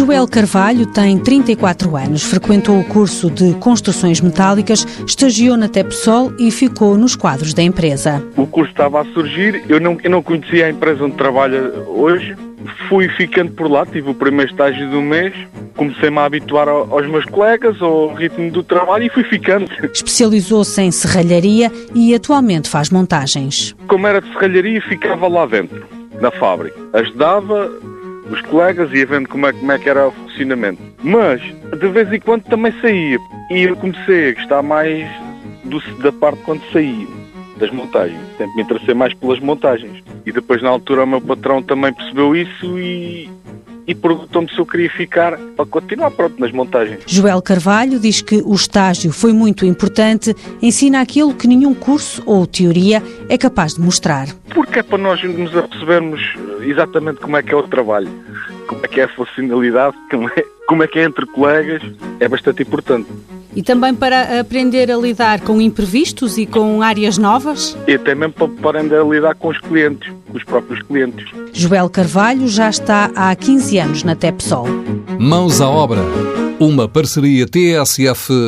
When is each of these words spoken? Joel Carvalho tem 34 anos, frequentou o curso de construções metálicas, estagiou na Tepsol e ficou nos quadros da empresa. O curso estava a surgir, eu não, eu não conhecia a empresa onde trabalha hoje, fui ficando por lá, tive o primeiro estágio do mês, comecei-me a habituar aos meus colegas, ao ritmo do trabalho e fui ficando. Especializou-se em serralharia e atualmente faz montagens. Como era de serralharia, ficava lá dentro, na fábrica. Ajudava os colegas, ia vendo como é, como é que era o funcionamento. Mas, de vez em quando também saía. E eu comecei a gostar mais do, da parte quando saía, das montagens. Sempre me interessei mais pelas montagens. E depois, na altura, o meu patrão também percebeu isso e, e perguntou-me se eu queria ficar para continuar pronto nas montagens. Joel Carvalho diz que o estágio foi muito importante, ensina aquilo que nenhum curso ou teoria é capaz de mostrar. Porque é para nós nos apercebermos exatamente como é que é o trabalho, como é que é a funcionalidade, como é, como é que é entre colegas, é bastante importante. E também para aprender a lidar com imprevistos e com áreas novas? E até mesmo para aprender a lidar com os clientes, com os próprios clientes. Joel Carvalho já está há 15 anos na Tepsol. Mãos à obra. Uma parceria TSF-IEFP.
Joel 0.00 0.26
Carvalho 0.26 0.86
tem 0.86 1.18
34 1.18 1.94
anos, 1.94 2.22
frequentou 2.22 2.80
o 2.80 2.84
curso 2.84 3.30
de 3.30 3.52
construções 3.56 4.18
metálicas, 4.18 4.82
estagiou 5.06 5.58
na 5.58 5.68
Tepsol 5.68 6.32
e 6.38 6.50
ficou 6.50 6.96
nos 6.96 7.14
quadros 7.14 7.52
da 7.52 7.62
empresa. 7.62 8.26
O 8.34 8.46
curso 8.46 8.70
estava 8.70 9.02
a 9.02 9.04
surgir, 9.12 9.62
eu 9.68 9.78
não, 9.78 9.98
eu 10.02 10.10
não 10.10 10.22
conhecia 10.22 10.64
a 10.64 10.70
empresa 10.70 11.04
onde 11.04 11.16
trabalha 11.16 11.60
hoje, 11.86 12.34
fui 12.88 13.10
ficando 13.10 13.52
por 13.52 13.70
lá, 13.70 13.84
tive 13.84 14.08
o 14.08 14.14
primeiro 14.14 14.50
estágio 14.50 14.88
do 14.88 15.02
mês, 15.02 15.34
comecei-me 15.76 16.16
a 16.16 16.24
habituar 16.24 16.66
aos 16.66 17.06
meus 17.06 17.26
colegas, 17.26 17.76
ao 17.82 18.14
ritmo 18.14 18.50
do 18.50 18.62
trabalho 18.62 19.04
e 19.04 19.10
fui 19.10 19.24
ficando. 19.24 19.70
Especializou-se 19.92 20.80
em 20.80 20.90
serralharia 20.90 21.70
e 21.94 22.14
atualmente 22.14 22.70
faz 22.70 22.88
montagens. 22.88 23.76
Como 23.86 24.06
era 24.06 24.22
de 24.22 24.28
serralharia, 24.28 24.80
ficava 24.80 25.28
lá 25.28 25.44
dentro, 25.44 25.84
na 26.22 26.30
fábrica. 26.30 26.80
Ajudava 26.94 27.70
os 28.30 28.40
colegas, 28.42 28.92
ia 28.92 29.06
vendo 29.06 29.28
como 29.28 29.46
é, 29.46 29.52
como 29.52 29.72
é 29.72 29.78
que 29.78 29.88
era 29.88 30.08
o 30.08 30.12
funcionamento. 30.12 30.80
Mas, 31.02 31.40
de 31.78 31.88
vez 31.88 32.12
em 32.12 32.20
quando 32.20 32.44
também 32.44 32.72
saía. 32.80 33.18
E 33.50 33.62
eu 33.62 33.76
comecei 33.76 34.30
a 34.30 34.34
gostar 34.34 34.62
mais 34.62 35.08
do, 35.64 35.80
da 35.98 36.12
parte 36.12 36.40
quando 36.44 36.62
saía, 36.72 37.06
das 37.58 37.70
montagens. 37.70 38.20
Sempre 38.38 38.56
me 38.56 38.62
interessei 38.62 38.94
mais 38.94 39.12
pelas 39.14 39.40
montagens. 39.40 40.02
E 40.24 40.32
depois, 40.32 40.62
na 40.62 40.68
altura, 40.68 41.04
o 41.04 41.06
meu 41.06 41.20
patrão 41.20 41.62
também 41.62 41.92
percebeu 41.92 42.36
isso 42.36 42.78
e, 42.78 43.28
e 43.86 43.94
perguntou-me 43.94 44.48
se 44.48 44.58
eu 44.58 44.66
queria 44.66 44.90
ficar 44.90 45.36
para 45.56 45.66
continuar 45.66 46.10
pronto 46.12 46.38
nas 46.38 46.52
montagens. 46.52 47.00
Joel 47.06 47.42
Carvalho 47.42 47.98
diz 47.98 48.22
que 48.22 48.42
o 48.44 48.54
estágio 48.54 49.12
foi 49.12 49.32
muito 49.32 49.66
importante, 49.66 50.34
ensina 50.62 51.00
aquilo 51.00 51.34
que 51.34 51.48
nenhum 51.48 51.74
curso 51.74 52.22
ou 52.24 52.46
teoria 52.46 53.02
é 53.28 53.36
capaz 53.36 53.74
de 53.74 53.80
mostrar. 53.80 54.28
Porque 54.54 54.80
é 54.80 54.82
para 54.82 54.98
nós 54.98 55.22
nos 55.22 55.56
apercebermos 55.56 56.20
exatamente 56.62 57.20
como 57.20 57.36
é 57.36 57.42
que 57.42 57.54
é 57.54 57.56
o 57.56 57.62
trabalho, 57.62 58.10
como 58.66 58.80
é 58.84 58.88
que 58.88 59.00
é 59.00 59.04
a 59.04 59.08
funcionalidade, 59.08 59.96
como 60.10 60.28
é, 60.28 60.44
como 60.66 60.82
é 60.82 60.86
que 60.86 60.98
é 60.98 61.04
entre 61.04 61.26
colegas, 61.26 61.82
é 62.18 62.28
bastante 62.28 62.62
importante. 62.62 63.08
E 63.54 63.62
também 63.62 63.94
para 63.94 64.40
aprender 64.40 64.90
a 64.90 64.96
lidar 64.96 65.40
com 65.40 65.60
imprevistos 65.60 66.38
e 66.38 66.46
com 66.46 66.82
áreas 66.82 67.18
novas? 67.18 67.76
E 67.86 67.94
até 67.94 68.14
mesmo 68.14 68.34
para 68.34 68.46
aprender 68.46 69.00
a 69.00 69.04
lidar 69.04 69.34
com 69.34 69.48
os 69.48 69.58
clientes, 69.58 70.12
com 70.28 70.36
os 70.36 70.44
próprios 70.44 70.80
clientes. 70.82 71.28
Joel 71.52 71.90
Carvalho 71.90 72.46
já 72.46 72.70
está 72.70 73.10
há 73.16 73.34
15 73.34 73.78
anos 73.78 74.04
na 74.04 74.14
Tepsol. 74.14 74.68
Mãos 75.18 75.60
à 75.60 75.68
obra. 75.68 76.00
Uma 76.60 76.88
parceria 76.88 77.46
TSF-IEFP. 77.46 78.40